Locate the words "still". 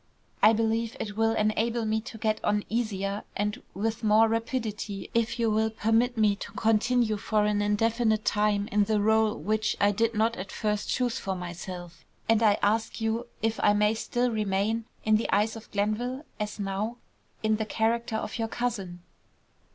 13.93-14.31